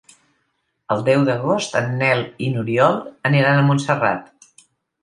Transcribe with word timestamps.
El 0.95 1.03
deu 1.09 1.25
d'agost 1.27 1.77
en 1.83 1.93
Nel 2.01 2.25
i 2.47 2.51
n'Oriol 2.55 2.99
aniran 3.33 3.61
a 3.63 3.71
Montserrat. 3.71 4.61